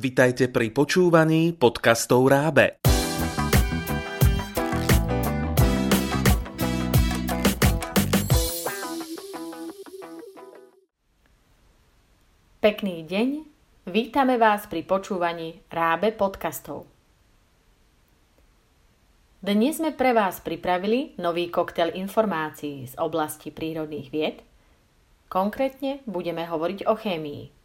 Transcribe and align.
Vitajte 0.00 0.48
pri 0.48 0.72
počúvaní 0.72 1.52
podcastov 1.52 2.32
Rábe. 2.32 2.80
Pekný 12.64 13.04
deň, 13.04 13.28
vítame 13.92 14.40
vás 14.40 14.64
pri 14.72 14.88
počúvaní 14.88 15.60
Rábe 15.68 16.16
podcastov. 16.16 16.88
Dnes 19.44 19.84
sme 19.84 19.92
pre 19.92 20.16
vás 20.16 20.40
pripravili 20.40 21.12
nový 21.20 21.52
koktel 21.52 21.92
informácií 21.92 22.88
z 22.88 22.96
oblasti 22.96 23.52
prírodných 23.52 24.08
vied. 24.08 24.40
Konkrétne 25.28 26.00
budeme 26.08 26.48
hovoriť 26.48 26.88
o 26.88 26.96
chémii. 26.96 27.59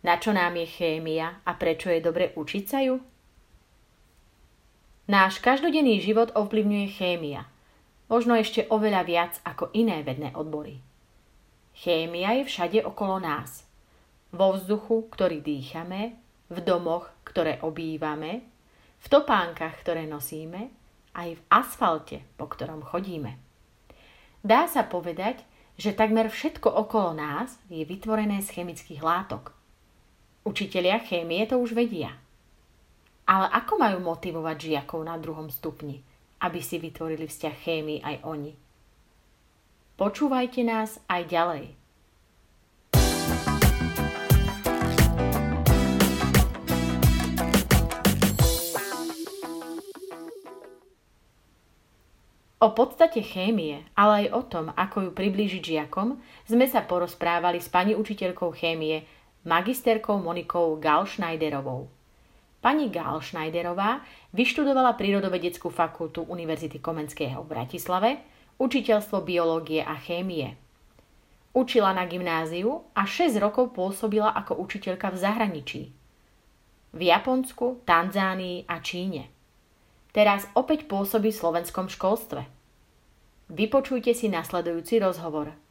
Na 0.00 0.16
čo 0.16 0.32
nám 0.32 0.56
je 0.56 0.64
chémia 0.64 1.44
a 1.44 1.52
prečo 1.52 1.92
je 1.92 2.00
dobre 2.00 2.32
učiť 2.32 2.64
sa 2.64 2.80
ju? 2.80 2.96
Náš 5.12 5.44
každodenný 5.44 6.00
život 6.00 6.32
ovplyvňuje 6.32 6.86
chémia. 6.96 7.44
Možno 8.08 8.32
ešte 8.32 8.64
oveľa 8.72 9.02
viac 9.04 9.32
ako 9.44 9.68
iné 9.76 10.00
vedné 10.00 10.32
odbory. 10.32 10.80
Chémia 11.76 12.32
je 12.40 12.48
všade 12.48 12.78
okolo 12.80 13.20
nás. 13.20 13.68
Vo 14.32 14.56
vzduchu, 14.56 15.10
ktorý 15.12 15.44
dýchame, 15.44 16.16
v 16.48 16.58
domoch, 16.64 17.12
ktoré 17.26 17.60
obývame, 17.60 18.46
v 19.00 19.06
topánkach, 19.06 19.84
ktoré 19.84 20.08
nosíme, 20.08 20.72
aj 21.12 21.36
v 21.36 21.44
asfalte, 21.52 22.24
po 22.40 22.48
ktorom 22.48 22.80
chodíme. 22.80 23.36
Dá 24.40 24.64
sa 24.64 24.86
povedať, 24.86 25.44
že 25.76 25.92
takmer 25.92 26.32
všetko 26.32 26.70
okolo 26.88 27.12
nás 27.12 27.60
je 27.68 27.84
vytvorené 27.84 28.40
z 28.40 28.48
chemických 28.56 29.04
látok– 29.04 29.52
Učitelia 30.40 30.96
chémie 31.04 31.44
to 31.44 31.60
už 31.60 31.76
vedia. 31.76 32.16
Ale 33.28 33.44
ako 33.52 33.76
majú 33.76 34.00
motivovať 34.00 34.56
žiakov 34.56 35.04
na 35.04 35.20
druhom 35.20 35.52
stupni, 35.52 36.00
aby 36.40 36.64
si 36.64 36.80
vytvorili 36.80 37.28
vzťah 37.28 37.56
chémii 37.60 38.00
aj 38.00 38.16
oni? 38.24 38.52
Počúvajte 40.00 40.64
nás 40.64 40.96
aj 41.12 41.22
ďalej. 41.28 41.64
O 52.60 52.68
podstate 52.72 53.20
chémie, 53.20 53.84
ale 53.92 54.24
aj 54.24 54.26
o 54.36 54.42
tom, 54.44 54.66
ako 54.72 55.08
ju 55.08 55.10
priblížiť 55.12 55.64
žiakom, 55.76 56.16
sme 56.48 56.64
sa 56.64 56.80
porozprávali 56.84 57.60
s 57.60 57.68
pani 57.68 57.92
učiteľkou 57.92 58.52
chémie 58.56 59.04
magisterkou 59.44 60.20
Monikou 60.20 60.76
Galschneiderovou. 60.76 61.88
Pani 62.60 62.92
Galschneiderová 62.92 64.04
vyštudovala 64.36 64.92
Prírodovedeckú 65.00 65.72
fakultu 65.72 66.28
Univerzity 66.28 66.76
Komenského 66.76 67.40
v 67.40 67.48
Bratislave, 67.48 68.20
učiteľstvo 68.60 69.24
biológie 69.24 69.80
a 69.80 69.96
chémie. 69.96 70.60
Učila 71.56 71.96
na 71.96 72.04
gymnáziu 72.04 72.84
a 72.92 73.08
6 73.08 73.40
rokov 73.40 73.72
pôsobila 73.72 74.28
ako 74.36 74.60
učiteľka 74.60 75.08
v 75.08 75.16
zahraničí. 75.16 75.82
V 76.92 77.00
Japonsku, 77.00 77.80
Tanzánii 77.88 78.68
a 78.68 78.76
Číne. 78.84 79.32
Teraz 80.12 80.44
opäť 80.52 80.84
pôsobí 80.84 81.32
v 81.32 81.40
slovenskom 81.40 81.88
školstve. 81.88 82.44
Vypočujte 83.48 84.12
si 84.12 84.28
nasledujúci 84.28 85.00
rozhovor– 85.00 85.56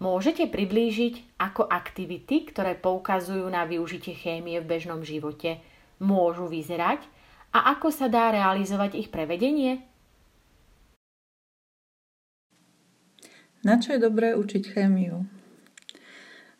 Môžete 0.00 0.48
priblížiť, 0.48 1.36
ako 1.36 1.68
aktivity, 1.68 2.48
ktoré 2.48 2.72
poukazujú 2.72 3.44
na 3.52 3.68
využitie 3.68 4.16
chémie 4.16 4.56
v 4.56 4.64
bežnom 4.64 5.04
živote, 5.04 5.60
môžu 6.00 6.48
vyzerať 6.48 7.04
a 7.52 7.76
ako 7.76 7.92
sa 7.92 8.08
dá 8.08 8.32
realizovať 8.32 8.96
ich 8.96 9.12
prevedenie? 9.12 9.84
Na 13.60 13.76
čo 13.76 13.92
je 13.92 14.00
dobré 14.00 14.32
učiť 14.32 14.72
chémiu? 14.72 15.28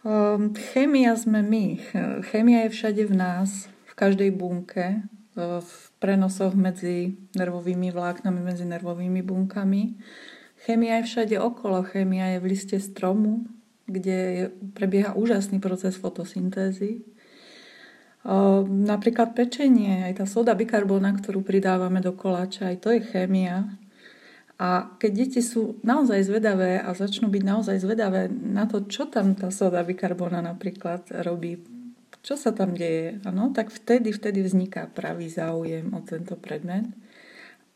Ehm, 0.05 0.53
chémia 0.53 1.17
sme 1.17 1.41
my. 1.41 1.81
Chémia 2.29 2.69
je 2.69 2.77
všade 2.77 3.09
v 3.09 3.15
nás, 3.17 3.73
v 3.89 3.93
každej 3.97 4.37
bunke, 4.37 5.09
v 5.41 5.73
prenosoch 5.97 6.53
medzi 6.53 7.17
nervovými 7.33 7.89
vláknami, 7.89 8.41
medzi 8.45 8.69
nervovými 8.69 9.25
bunkami 9.25 9.97
Chémia 10.61 11.01
je 11.01 11.09
všade 11.09 11.37
okolo. 11.41 11.81
Chémia 11.89 12.37
je 12.37 12.39
v 12.45 12.51
liste 12.53 12.77
stromu, 12.77 13.49
kde 13.89 14.51
prebieha 14.77 15.17
úžasný 15.17 15.57
proces 15.57 15.97
fotosyntézy. 15.97 17.03
Napríklad 18.69 19.33
pečenie, 19.33 20.05
aj 20.13 20.21
tá 20.21 20.27
soda 20.29 20.53
bikarbóna, 20.53 21.17
ktorú 21.17 21.41
pridávame 21.41 22.05
do 22.05 22.13
koláča, 22.13 22.69
aj 22.69 22.77
to 22.85 22.93
je 22.93 23.01
chémia. 23.01 23.73
A 24.61 24.93
keď 25.01 25.25
deti 25.25 25.41
sú 25.41 25.81
naozaj 25.81 26.29
zvedavé 26.29 26.85
a 26.85 26.93
začnú 26.93 27.33
byť 27.33 27.43
naozaj 27.49 27.81
zvedavé 27.81 28.29
na 28.29 28.69
to, 28.69 28.85
čo 28.85 29.09
tam 29.09 29.33
tá 29.33 29.49
soda 29.49 29.81
bikarbóna 29.81 30.45
napríklad 30.45 31.09
robí, 31.25 31.65
čo 32.21 32.37
sa 32.37 32.53
tam 32.53 32.77
deje, 32.77 33.17
ano, 33.25 33.57
tak 33.57 33.73
vtedy, 33.73 34.13
vtedy 34.13 34.45
vzniká 34.45 34.85
pravý 34.93 35.33
záujem 35.33 35.89
o 35.97 36.05
tento 36.05 36.37
predmet. 36.37 36.85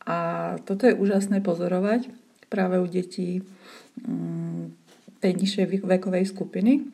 A 0.04 0.60
toto 0.68 0.84
je 0.84 0.92
úžasné 0.92 1.40
pozorovať 1.40 2.12
práve 2.48 2.80
u 2.80 2.86
detí 2.86 3.42
mm, 4.00 4.84
tej 5.24 5.32
nižšej 5.40 5.66
vekovej 5.80 6.24
skupiny, 6.28 6.84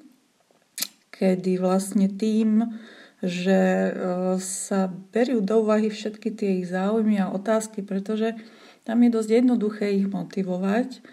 kedy 1.11 1.59
vlastne 1.59 2.07
tým, 2.07 2.63
že 3.21 3.61
e, 3.61 3.93
sa 4.41 4.89
berú 4.89 5.45
do 5.45 5.61
úvahy 5.61 5.93
všetky 5.93 6.29
tie 6.33 6.51
ich 6.63 6.71
záujmy 6.73 7.21
a 7.21 7.35
otázky, 7.35 7.85
pretože 7.85 8.33
tam 8.89 9.05
je 9.05 9.11
dosť 9.13 9.31
jednoduché 9.45 9.93
ich 9.93 10.09
motivovať. 10.09 11.05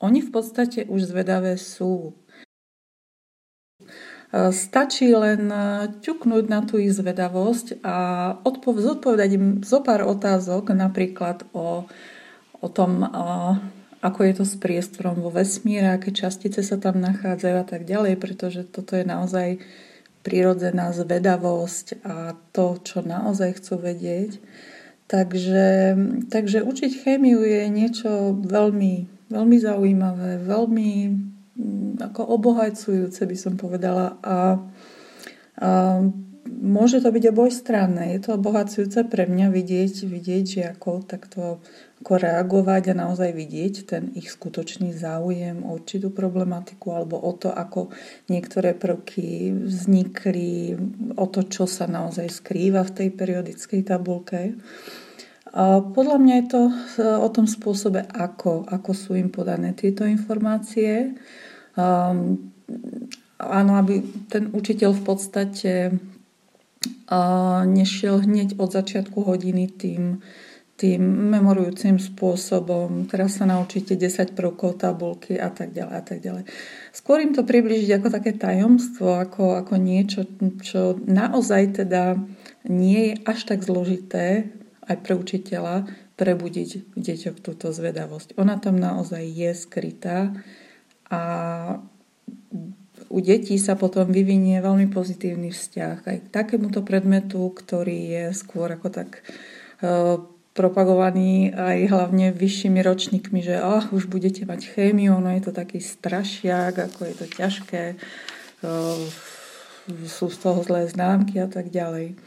Oni 0.00 0.24
v 0.24 0.30
podstate 0.32 0.88
už 0.88 1.12
zvedavé 1.12 1.60
sú. 1.60 2.16
E, 4.32 4.50
stačí 4.54 5.12
len 5.12 5.52
ťuknúť 6.00 6.44
na 6.48 6.64
tú 6.64 6.80
ich 6.80 6.96
zvedavosť 6.96 7.84
a 7.84 7.96
zodpovedať 8.64 9.30
im 9.36 9.46
zo 9.60 9.84
pár 9.84 10.08
otázok, 10.08 10.72
napríklad 10.72 11.44
o, 11.52 11.84
o 12.62 12.68
tom, 12.72 13.04
ako 14.00 14.20
je 14.24 14.32
to 14.40 14.44
s 14.48 14.56
priestorom 14.56 15.20
vo 15.20 15.28
vesmíre, 15.28 15.92
aké 15.92 16.08
častice 16.12 16.64
sa 16.64 16.80
tam 16.80 17.00
nachádzajú 17.04 17.56
a 17.60 17.66
tak 17.68 17.84
ďalej, 17.84 18.16
pretože 18.16 18.64
toto 18.64 18.96
je 18.96 19.04
naozaj 19.04 19.60
prirodzená 20.20 20.92
zvedavosť 20.92 22.04
a 22.04 22.36
to, 22.52 22.80
čo 22.80 23.04
naozaj 23.04 23.60
chcú 23.60 23.80
vedieť. 23.80 24.40
Takže, 25.10 25.96
takže 26.30 26.62
učiť 26.62 26.92
chémiu 27.02 27.42
je 27.42 27.66
niečo 27.66 28.36
veľmi, 28.40 28.94
veľmi 29.28 29.56
zaujímavé, 29.58 30.38
veľmi 30.38 30.90
mm, 31.58 31.92
ako 32.12 32.20
obohajcujúce 32.40 33.26
by 33.26 33.36
som 33.36 33.58
povedala 33.58 34.16
a, 34.22 34.38
a 35.60 35.70
môže 36.60 37.00
to 37.00 37.08
byť 37.08 37.24
obojstranné. 37.32 38.14
Je 38.14 38.20
to 38.20 38.36
obohacujúce 38.36 39.08
pre 39.08 39.24
mňa 39.24 39.48
vidieť, 39.48 40.04
vidieť 40.04 40.44
žiakov 40.44 41.08
takto 41.08 41.64
ako 42.00 42.16
reagovať 42.16 42.92
a 42.92 43.00
naozaj 43.04 43.36
vidieť 43.36 43.74
ten 43.84 44.08
ich 44.16 44.32
skutočný 44.32 44.96
záujem 44.96 45.60
o 45.60 45.76
určitú 45.76 46.08
problematiku 46.08 46.96
alebo 46.96 47.20
o 47.20 47.32
to, 47.36 47.52
ako 47.52 47.92
niektoré 48.32 48.72
prvky 48.72 49.52
vznikli, 49.52 50.80
o 51.20 51.26
to, 51.28 51.44
čo 51.44 51.68
sa 51.68 51.84
naozaj 51.84 52.32
skrýva 52.32 52.88
v 52.88 52.94
tej 52.96 53.08
periodickej 53.12 53.80
tabulke. 53.84 54.56
A 55.50 55.82
podľa 55.82 56.16
mňa 56.22 56.34
je 56.40 56.46
to 56.46 56.62
e, 56.70 56.72
o 57.04 57.28
tom 57.28 57.44
spôsobe, 57.50 58.06
ako, 58.06 58.70
ako 58.70 58.90
sú 58.94 59.18
im 59.18 59.28
podané 59.34 59.74
tieto 59.74 60.06
informácie. 60.06 61.18
Um, 61.74 62.54
áno, 63.36 63.72
aby 63.76 63.98
ten 64.30 64.54
učiteľ 64.54 64.94
v 64.94 65.02
podstate 65.02 65.72
nešiel 67.66 68.22
hneď 68.22 68.58
od 68.62 68.70
začiatku 68.70 69.26
hodiny 69.26 69.66
tým, 69.66 70.22
tým 70.78 71.02
memorujúcim 71.04 72.00
spôsobom. 72.00 73.04
Teraz 73.10 73.36
sa 73.36 73.44
naučíte 73.44 73.98
10 73.98 74.32
prvkov 74.32 74.80
tabulky 74.80 75.36
a 75.36 75.52
tak 75.52 75.76
ďalej 75.76 75.94
a 75.94 76.02
tak 76.06 76.18
ďalej. 76.22 76.44
Skôr 76.94 77.20
im 77.20 77.36
to 77.36 77.44
približiť 77.44 77.90
ako 78.00 78.08
také 78.08 78.32
tajomstvo, 78.38 79.20
ako, 79.20 79.60
ako 79.60 79.74
niečo, 79.76 80.24
čo 80.62 80.96
naozaj 81.04 81.84
teda 81.84 82.16
nie 82.70 83.12
je 83.12 83.14
až 83.26 83.38
tak 83.44 83.60
zložité 83.60 84.48
aj 84.88 84.96
pre 85.04 85.14
učiteľa 85.18 85.90
prebudiť 86.16 86.96
v 86.96 86.98
deťoch 87.00 87.38
túto 87.44 87.72
zvedavosť. 87.72 88.36
Ona 88.40 88.56
tam 88.56 88.76
naozaj 88.76 89.24
je 89.24 89.50
skrytá 89.56 90.32
a 91.10 91.22
u 93.10 93.18
detí 93.18 93.58
sa 93.58 93.74
potom 93.74 94.06
vyvinie 94.06 94.62
veľmi 94.62 94.86
pozitívny 94.94 95.50
vzťah 95.50 96.06
aj 96.06 96.16
k 96.22 96.26
takémuto 96.30 96.86
predmetu, 96.86 97.50
ktorý 97.50 97.98
je 98.14 98.24
skôr 98.30 98.70
ako 98.70 98.88
tak 98.88 99.26
spropagovaný 100.50 101.56
aj 101.56 101.78
hlavne 101.88 102.36
vyššími 102.36 102.84
ročníkmi, 102.84 103.40
že 103.40 103.64
oh, 103.64 103.80
už 103.96 104.12
budete 104.12 104.44
mať 104.44 104.68
chémiu, 104.76 105.16
no 105.16 105.32
je 105.32 105.42
to 105.48 105.52
taký 105.56 105.80
strašiak, 105.80 106.76
ako 106.76 107.08
je 107.08 107.14
to 107.16 107.26
ťažké, 107.32 107.84
sú 110.04 110.26
z 110.28 110.38
toho 110.38 110.60
zlé 110.60 110.84
známky 110.84 111.40
a 111.40 111.48
tak 111.48 111.72
ďalej. 111.72 112.18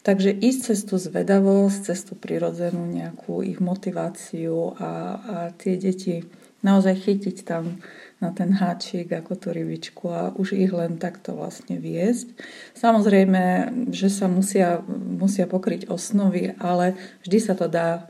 Takže 0.00 0.32
ísť 0.32 0.60
cez 0.72 0.80
tú 0.88 0.96
zvedavosť, 0.96 1.92
cez 1.92 2.08
tú 2.08 2.16
prirodzenú 2.16 2.88
nejakú 2.88 3.44
ich 3.44 3.60
motiváciu 3.60 4.72
a, 4.80 4.90
a 5.20 5.36
tie 5.52 5.76
deti 5.76 6.24
naozaj 6.64 7.04
chytiť 7.04 7.36
tam 7.44 7.84
na 8.22 8.30
ten 8.30 8.54
háčik 8.54 9.10
ako 9.10 9.32
tú 9.36 9.48
rybičku 9.50 10.06
a 10.08 10.32
už 10.34 10.54
ich 10.54 10.70
len 10.70 10.96
takto 10.96 11.34
vlastne 11.34 11.76
viesť. 11.76 12.30
Samozrejme, 12.78 13.42
že 13.90 14.08
sa 14.08 14.30
musia, 14.30 14.80
musia 14.90 15.44
pokryť 15.50 15.90
osnovy, 15.90 16.54
ale 16.58 16.94
vždy 17.26 17.38
sa 17.42 17.54
to 17.58 17.66
dá 17.66 18.08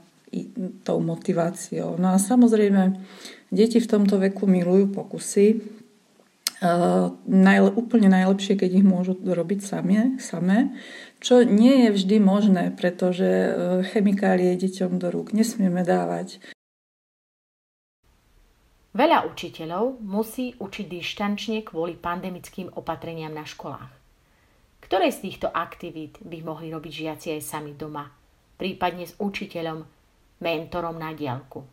tou 0.83 0.99
motiváciou. 0.99 1.95
No 1.97 2.15
a 2.15 2.19
samozrejme, 2.19 2.99
deti 3.55 3.79
v 3.79 3.91
tomto 3.91 4.19
veku 4.19 4.51
milujú 4.51 4.91
pokusy, 4.91 5.47
Uh, 6.65 7.13
najle, 7.29 7.77
úplne 7.77 8.09
najlepšie, 8.09 8.57
keď 8.57 8.81
ich 8.81 8.87
môžu 8.87 9.19
robiť 9.21 9.61
samé, 9.61 10.17
samé, 10.17 10.73
čo 11.21 11.45
nie 11.45 11.85
je 11.85 11.91
vždy 11.93 12.17
možné, 12.25 12.73
pretože 12.73 13.27
uh, 13.27 13.53
chemikálie 13.85 14.57
deťom 14.57 14.97
do 14.97 15.13
rúk 15.13 15.37
nesmieme 15.37 15.85
dávať. 15.85 16.41
Veľa 18.95 19.27
učiteľov 19.27 20.07
musí 20.07 20.55
učiť 20.55 20.87
dištančne 20.87 21.67
kvôli 21.67 21.99
pandemickým 21.99 22.71
opatreniam 22.79 23.35
na 23.35 23.43
školách. 23.43 23.91
Ktoré 24.79 25.11
z 25.11 25.27
týchto 25.27 25.51
aktivít 25.51 26.23
by 26.23 26.39
mohli 26.47 26.71
robiť 26.71 26.93
žiaci 27.03 27.35
aj 27.35 27.43
sami 27.43 27.75
doma, 27.75 28.07
prípadne 28.55 29.03
s 29.03 29.19
učiteľom, 29.19 29.83
mentorom 30.39 30.95
na 30.95 31.11
diálku? 31.11 31.67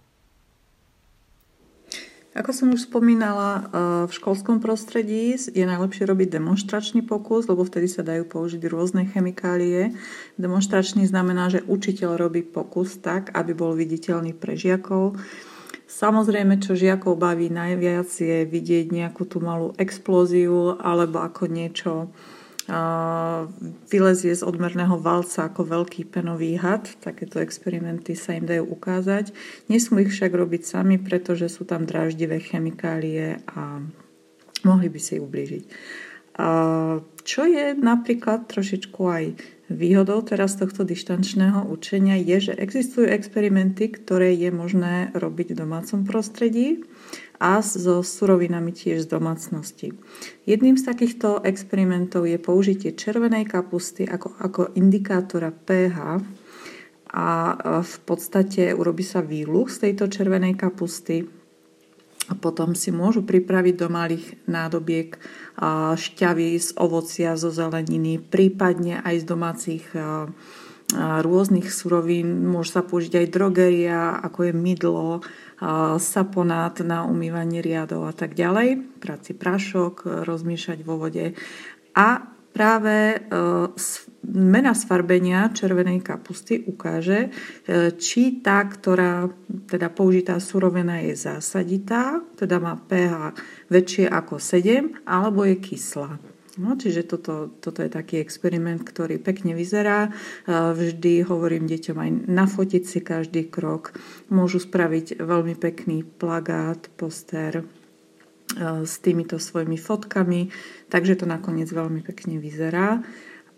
Ako 2.31 2.55
som 2.55 2.71
už 2.71 2.87
spomínala, 2.87 3.49
eh, 3.53 3.63
v 4.07 4.11
školskom 4.15 4.63
prostredí 4.63 5.35
je 5.37 5.65
najlepšie 5.67 6.07
robiť 6.07 6.41
demonstračný 6.41 7.03
pokus, 7.03 7.45
lebo 7.51 7.61
vtedy 7.67 7.91
sa 7.91 8.07
dajú 8.07 8.25
použiť 8.25 8.65
rôzne 8.71 9.05
chemikálie. 9.11 9.93
Demonstračný 10.39 11.05
znamená, 11.05 11.51
že 11.51 11.61
učiteľ 11.67 12.17
robí 12.17 12.41
pokus 12.41 12.97
tak, 12.97 13.29
aby 13.35 13.51
bol 13.53 13.75
viditeľný 13.75 14.31
pre 14.33 14.55
žiakov. 14.55 15.19
Samozrejme, 15.91 16.63
čo 16.63 16.71
žiakov 16.71 17.19
baví 17.19 17.51
najviac 17.51 18.07
je 18.07 18.47
vidieť 18.47 18.95
nejakú 18.95 19.27
tú 19.27 19.43
malú 19.43 19.75
explóziu 19.75 20.79
alebo 20.79 21.19
ako 21.19 21.51
niečo 21.51 21.93
vylezie 23.91 24.31
z 24.31 24.47
odmerného 24.47 24.95
valca 24.95 25.51
ako 25.51 25.67
veľký 25.67 26.07
penový 26.07 26.55
had. 26.55 26.87
Takéto 27.03 27.43
experimenty 27.43 28.15
sa 28.15 28.31
im 28.39 28.47
dajú 28.47 28.71
ukázať. 28.71 29.35
Nesmú 29.67 29.99
ich 30.07 30.15
však 30.15 30.31
robiť 30.31 30.63
sami, 30.63 30.95
pretože 30.95 31.51
sú 31.51 31.67
tam 31.67 31.83
dráždivé 31.83 32.39
chemikálie 32.39 33.43
a 33.51 33.83
mohli 34.63 34.87
by 34.87 34.99
si 35.03 35.19
ublížiť. 35.19 35.63
Čo 37.21 37.41
je 37.45 37.77
napríklad 37.77 38.49
trošičku 38.49 39.01
aj 39.05 39.25
výhodou 39.69 40.25
teraz 40.25 40.57
tohto 40.57 40.83
dištančného 40.83 41.69
učenia 41.69 42.17
je, 42.19 42.51
že 42.51 42.53
existujú 42.57 43.07
experimenty, 43.07 43.93
ktoré 43.93 44.33
je 44.33 44.49
možné 44.49 45.13
robiť 45.15 45.53
v 45.53 45.59
domácom 45.63 46.01
prostredí 46.03 46.83
a 47.37 47.61
so 47.61 48.01
surovinami 48.01 48.73
tiež 48.73 49.05
z 49.05 49.07
domácnosti. 49.07 49.87
Jedným 50.49 50.75
z 50.75 50.83
takýchto 50.85 51.45
experimentov 51.45 52.25
je 52.25 52.41
použitie 52.41 52.93
červenej 52.97 53.47
kapusty 53.47 54.09
ako, 54.09 54.35
ako 54.41 54.61
indikátora 54.75 55.53
pH 55.53 56.25
a 57.11 57.27
v 57.83 57.95
podstate 58.07 58.71
urobí 58.71 59.03
sa 59.03 59.19
výluch 59.19 59.69
z 59.69 59.89
tejto 59.89 60.07
červenej 60.07 60.55
kapusty 60.55 61.27
potom 62.39 62.77
si 62.77 62.93
môžu 62.93 63.25
pripraviť 63.25 63.75
do 63.75 63.87
malých 63.91 64.39
nádobiek 64.47 65.19
šťavy 65.97 66.55
z 66.61 66.69
ovocia, 66.79 67.35
zo 67.35 67.51
zeleniny, 67.51 68.21
prípadne 68.21 69.03
aj 69.03 69.15
z 69.19 69.25
domácich 69.25 69.85
rôznych 70.91 71.71
surovín. 71.71 72.47
Môže 72.47 72.75
sa 72.75 72.83
použiť 72.83 73.23
aj 73.23 73.27
drogeria, 73.31 74.19
ako 74.19 74.47
je 74.47 74.53
mydlo, 74.55 75.23
saponát 75.99 76.79
na 76.83 77.03
umývanie 77.07 77.59
riadov 77.63 78.07
a 78.07 78.13
tak 78.15 78.35
ďalej, 78.35 78.99
práci 78.99 79.31
prášok, 79.35 80.23
rozmiešať 80.23 80.83
vo 80.83 80.99
vode. 80.99 81.35
A 81.95 82.30
práve 82.51 83.15
e, 83.15 83.17
mena 84.27 84.73
sfarbenia 84.75 85.49
červenej 85.49 86.03
kapusty 86.05 86.61
ukáže, 86.67 87.27
e, 87.27 87.29
či 87.97 88.43
tá, 88.43 88.61
ktorá 88.67 89.31
teda 89.67 89.89
použitá 89.89 90.37
surovina 90.37 91.01
je 91.01 91.15
zásaditá, 91.15 92.21
teda 92.35 92.59
má 92.59 92.77
pH 92.77 93.35
väčšie 93.71 94.05
ako 94.11 94.37
7, 94.37 95.07
alebo 95.07 95.47
je 95.47 95.55
kyslá. 95.57 96.19
No, 96.59 96.75
čiže 96.75 97.07
toto, 97.07 97.47
toto 97.63 97.79
je 97.79 97.87
taký 97.87 98.19
experiment, 98.19 98.83
ktorý 98.83 99.23
pekne 99.23 99.55
vyzerá. 99.55 100.11
Vždy 100.51 101.23
hovorím 101.23 101.63
deťom 101.63 101.95
aj 101.95 102.09
nafotiť 102.27 102.83
si 102.83 102.99
každý 102.99 103.47
krok. 103.47 103.95
Môžu 104.27 104.59
spraviť 104.59 105.23
veľmi 105.23 105.55
pekný 105.55 106.03
plagát, 106.03 106.91
poster 106.99 107.63
s 108.59 108.93
týmito 108.99 109.39
svojimi 109.39 109.79
fotkami, 109.79 110.51
takže 110.91 111.23
to 111.23 111.25
nakoniec 111.29 111.71
veľmi 111.71 112.03
pekne 112.03 112.37
vyzerá 112.37 112.99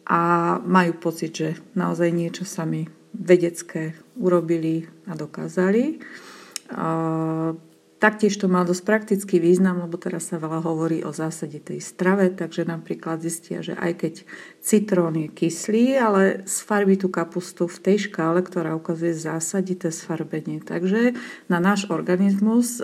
a 0.03 0.21
majú 0.61 0.93
pocit, 0.99 1.31
že 1.33 1.49
naozaj 1.73 2.11
niečo 2.11 2.43
sami 2.43 2.85
vedecké 3.13 3.95
urobili 4.19 4.89
a 5.07 5.13
dokázali. 5.15 6.01
Taktiež 8.03 8.35
to 8.35 8.51
má 8.51 8.67
dosť 8.67 8.83
praktický 8.83 9.39
význam, 9.39 9.79
lebo 9.79 9.95
teraz 9.95 10.27
sa 10.27 10.35
veľa 10.35 10.59
hovorí 10.59 11.07
o 11.07 11.15
zásade 11.15 11.63
tej 11.63 11.79
strave, 11.79 12.35
takže 12.35 12.67
napríklad 12.67 13.23
zistia, 13.23 13.63
že 13.63 13.79
aj 13.79 13.91
keď 13.95 14.13
citrón 14.59 15.15
je 15.15 15.31
kyslý, 15.31 15.95
ale 15.95 16.43
sfarbí 16.43 16.99
tú 16.99 17.07
kapustu 17.07 17.63
v 17.71 17.79
tej 17.79 18.11
škále, 18.11 18.43
ktorá 18.43 18.75
ukazuje 18.75 19.15
zásadité 19.15 19.87
sfarbenie. 19.87 20.59
Takže 20.59 21.15
na 21.47 21.63
náš 21.63 21.87
organizmus 21.87 22.83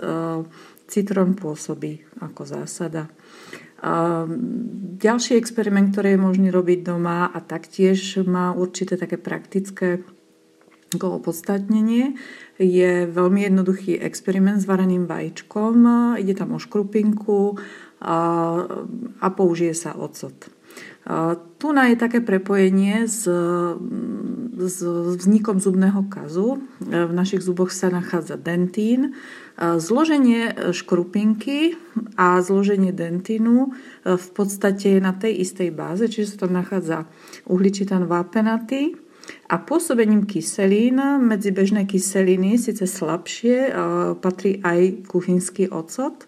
citrón 0.90 1.38
pôsobí 1.38 2.02
ako 2.18 2.42
zásada. 2.42 3.06
Ďalší 5.00 5.38
experiment, 5.38 5.94
ktorý 5.94 6.18
je 6.18 6.20
možný 6.20 6.48
robiť 6.52 6.84
doma 6.84 7.30
a 7.30 7.38
taktiež 7.40 8.20
má 8.26 8.52
určité 8.52 8.98
také 8.98 9.16
praktické 9.16 10.04
opodstatnenie 10.98 12.18
je 12.58 13.06
veľmi 13.06 13.46
jednoduchý 13.46 14.02
experiment 14.02 14.58
s 14.58 14.66
vareným 14.66 15.06
vajíčkom. 15.06 15.86
Ide 16.18 16.34
tam 16.34 16.52
o 16.52 16.58
škrupinku 16.58 17.56
a, 18.00 19.28
použije 19.36 19.76
sa 19.76 19.92
ocot. 19.94 20.34
Tu 21.60 21.66
je 21.68 21.96
také 21.98 22.20
prepojenie 22.20 23.04
s, 23.04 23.26
s 24.56 24.78
vznikom 25.20 25.58
zubného 25.58 26.06
kazu. 26.08 26.62
V 26.80 27.12
našich 27.12 27.44
zuboch 27.44 27.74
sa 27.74 27.90
nachádza 27.90 28.40
dentín. 28.40 29.16
Zloženie 29.58 30.72
škrupinky 30.72 31.76
a 32.16 32.40
zloženie 32.40 32.94
dentínu 32.96 33.76
v 34.04 34.28
podstate 34.32 34.96
je 34.96 35.00
na 35.02 35.12
tej 35.12 35.44
istej 35.44 35.68
báze, 35.74 36.08
čiže 36.08 36.36
sa 36.36 36.46
tam 36.46 36.56
nachádza 36.56 37.04
uhličitan 37.44 38.08
vápenatý, 38.08 38.96
a 39.50 39.58
pôsobením 39.58 40.26
kyselín 40.26 40.98
medzi 41.22 41.50
bežné 41.54 41.86
kyseliny, 41.86 42.58
síce 42.58 42.86
slabšie, 42.86 43.70
patrí 44.18 44.58
aj 44.62 45.06
kuchynský 45.06 45.70
ocot. 45.70 46.26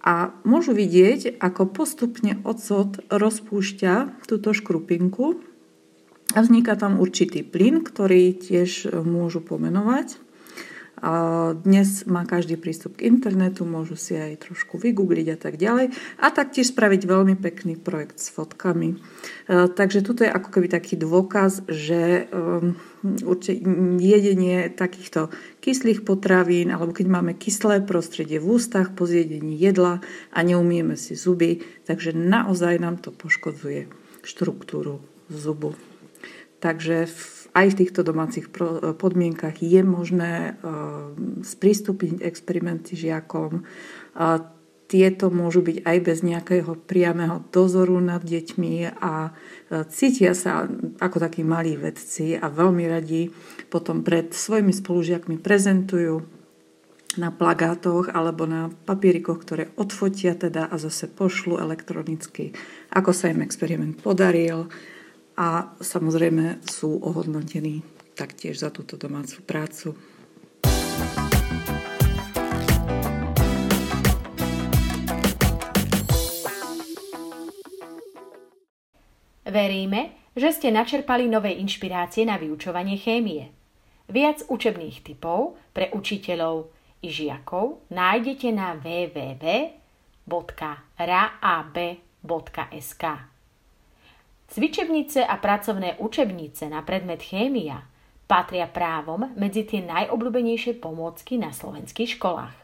A 0.00 0.32
môžu 0.48 0.72
vidieť, 0.72 1.36
ako 1.36 1.68
postupne 1.76 2.40
ocot 2.48 3.04
rozpúšťa 3.12 4.24
túto 4.24 4.56
škrupinku 4.56 5.44
a 6.32 6.38
vzniká 6.40 6.78
tam 6.80 6.96
určitý 6.96 7.44
plyn, 7.44 7.84
ktorý 7.84 8.32
tiež 8.32 8.88
môžu 9.04 9.44
pomenovať. 9.44 10.16
Dnes 11.64 12.04
má 12.04 12.28
každý 12.28 12.60
prístup 12.60 13.00
k 13.00 13.08
internetu, 13.08 13.64
môžu 13.64 13.96
si 13.96 14.12
aj 14.12 14.44
trošku 14.48 14.76
vygoogliť 14.76 15.26
a 15.32 15.38
tak 15.40 15.56
ďalej. 15.56 15.96
A 16.20 16.26
taktiež 16.28 16.76
spraviť 16.76 17.08
veľmi 17.08 17.40
pekný 17.40 17.80
projekt 17.80 18.20
s 18.20 18.28
fotkami. 18.28 18.94
E, 18.94 18.96
takže 19.72 20.04
tuto 20.04 20.28
je 20.28 20.30
ako 20.30 20.52
keby 20.52 20.68
taký 20.68 21.00
dôkaz, 21.00 21.64
že 21.72 22.28
jedenie 23.96 24.68
takýchto 24.68 25.32
kyslých 25.64 26.04
potravín, 26.04 26.68
alebo 26.68 26.92
keď 26.92 27.06
máme 27.08 27.32
kyslé 27.32 27.80
prostredie 27.80 28.36
v 28.36 28.60
ústach 28.60 28.92
po 28.92 29.08
zjedení 29.08 29.56
jedla 29.56 30.04
a 30.36 30.38
neumieme 30.44 31.00
si 31.00 31.16
zuby, 31.16 31.64
takže 31.88 32.12
naozaj 32.12 32.76
nám 32.76 33.00
to 33.00 33.08
poškodzuje 33.08 33.88
štruktúru 34.20 35.00
zubu. 35.32 35.72
Takže 36.60 37.08
v 37.08 37.40
aj 37.50 37.66
v 37.74 37.78
týchto 37.82 38.06
domácich 38.06 38.46
podmienkach 38.98 39.58
je 39.58 39.82
možné 39.82 40.34
eh, 40.34 40.80
sprístupniť 41.42 42.22
experimenty 42.22 42.94
žiakom. 42.94 43.66
tieto 44.90 45.30
môžu 45.30 45.62
byť 45.62 45.86
aj 45.86 45.98
bez 46.02 46.18
nejakého 46.26 46.74
priamého 46.74 47.46
dozoru 47.54 48.02
nad 48.02 48.18
deťmi 48.26 48.98
a 48.98 49.30
e, 49.30 49.86
cítia 49.86 50.34
sa 50.34 50.66
ako 50.98 51.22
takí 51.22 51.46
malí 51.46 51.78
vedci 51.78 52.34
a 52.34 52.50
veľmi 52.50 52.90
radi 52.90 53.30
potom 53.70 54.02
pred 54.02 54.34
svojimi 54.34 54.74
spolužiakmi 54.74 55.38
prezentujú 55.38 56.26
na 57.22 57.30
plagátoch 57.30 58.10
alebo 58.10 58.50
na 58.50 58.66
papierikoch, 58.66 59.38
ktoré 59.46 59.70
odfotia 59.78 60.34
teda 60.34 60.66
a 60.66 60.74
zase 60.74 61.06
pošlu 61.06 61.62
elektronicky, 61.62 62.50
ako 62.90 63.14
sa 63.14 63.30
im 63.30 63.46
experiment 63.46 63.94
podaril 64.02 64.66
a 65.40 65.72
samozrejme 65.80 66.60
sú 66.68 67.00
ohodnotení 67.00 67.80
taktiež 68.12 68.60
za 68.60 68.68
túto 68.68 69.00
domácu 69.00 69.40
prácu. 69.40 69.96
Veríme, 79.50 80.30
že 80.36 80.52
ste 80.52 80.68
načerpali 80.70 81.26
nové 81.26 81.56
inšpirácie 81.56 82.28
na 82.28 82.36
vyučovanie 82.36 83.00
chémie. 83.00 83.48
Viac 84.12 84.44
učebných 84.46 85.02
typov 85.02 85.56
pre 85.72 85.88
učiteľov 85.90 86.68
i 87.00 87.08
žiakov 87.08 87.80
nájdete 87.88 88.52
na 88.52 88.76
www.raab.sk. 88.76 89.70
Cvičebnice 94.50 95.22
a 95.22 95.38
pracovné 95.38 96.02
učebnice 96.02 96.66
na 96.66 96.82
predmet 96.82 97.22
chémia 97.22 97.86
patria 98.26 98.66
právom 98.66 99.30
medzi 99.38 99.62
tie 99.62 99.78
najobľúbenejšie 99.78 100.74
pomôcky 100.82 101.38
na 101.38 101.54
slovenských 101.54 102.18
školách. 102.18 102.56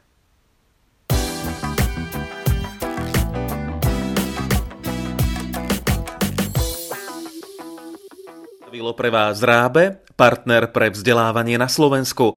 Vilo 8.74 8.90
pre 8.98 9.14
vás 9.14 9.38
Rábe, 9.46 10.02
partner 10.18 10.74
pre 10.74 10.90
vzdelávanie 10.90 11.54
na 11.54 11.70
Slovensku. 11.70 12.34